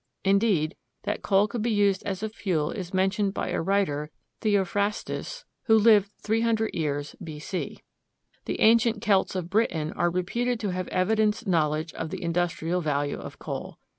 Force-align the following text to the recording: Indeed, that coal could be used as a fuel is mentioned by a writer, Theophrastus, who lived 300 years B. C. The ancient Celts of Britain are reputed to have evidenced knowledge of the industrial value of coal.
Indeed, 0.23 0.75
that 1.03 1.21
coal 1.21 1.47
could 1.47 1.61
be 1.61 1.69
used 1.69 2.01
as 2.07 2.23
a 2.23 2.29
fuel 2.29 2.71
is 2.71 2.91
mentioned 2.91 3.35
by 3.35 3.49
a 3.49 3.61
writer, 3.61 4.09
Theophrastus, 4.39 5.45
who 5.65 5.77
lived 5.77 6.09
300 6.23 6.73
years 6.73 7.15
B. 7.23 7.37
C. 7.37 7.77
The 8.45 8.59
ancient 8.61 9.01
Celts 9.03 9.35
of 9.35 9.51
Britain 9.51 9.93
are 9.93 10.09
reputed 10.09 10.59
to 10.61 10.69
have 10.71 10.87
evidenced 10.87 11.45
knowledge 11.45 11.93
of 11.93 12.09
the 12.09 12.23
industrial 12.23 12.81
value 12.81 13.19
of 13.19 13.37
coal. 13.37 13.77